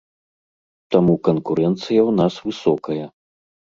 [0.95, 3.05] Таму канкурэнцыя ў нас высокая.